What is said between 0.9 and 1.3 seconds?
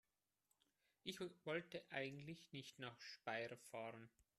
Ich